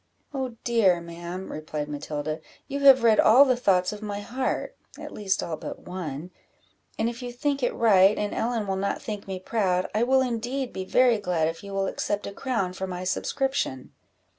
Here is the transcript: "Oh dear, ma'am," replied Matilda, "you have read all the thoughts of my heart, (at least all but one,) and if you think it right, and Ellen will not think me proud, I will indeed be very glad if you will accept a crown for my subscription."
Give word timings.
"Oh 0.33 0.55
dear, 0.63 0.99
ma'am," 0.99 1.51
replied 1.51 1.87
Matilda, 1.87 2.39
"you 2.67 2.79
have 2.79 3.03
read 3.03 3.19
all 3.19 3.45
the 3.45 3.55
thoughts 3.55 3.93
of 3.93 4.01
my 4.01 4.19
heart, 4.19 4.75
(at 4.97 5.13
least 5.13 5.43
all 5.43 5.55
but 5.57 5.81
one,) 5.81 6.31
and 6.97 7.07
if 7.07 7.21
you 7.21 7.31
think 7.31 7.61
it 7.61 7.75
right, 7.75 8.17
and 8.17 8.33
Ellen 8.33 8.65
will 8.65 8.75
not 8.77 8.99
think 8.99 9.27
me 9.27 9.39
proud, 9.39 9.87
I 9.93 10.01
will 10.01 10.21
indeed 10.21 10.73
be 10.73 10.85
very 10.85 11.19
glad 11.19 11.47
if 11.49 11.63
you 11.63 11.71
will 11.71 11.85
accept 11.85 12.25
a 12.25 12.31
crown 12.33 12.73
for 12.73 12.87
my 12.87 13.03
subscription." 13.03 13.91